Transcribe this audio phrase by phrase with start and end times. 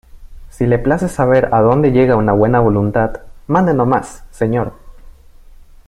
[0.49, 4.73] si le place saber a dónde llega una buena voluntad, mande no más, señor.